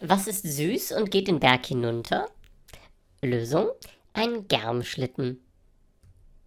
[0.00, 2.28] Was ist süß und geht den Berg hinunter?
[3.22, 3.70] Lösung:
[4.12, 5.40] Ein Germschlitten.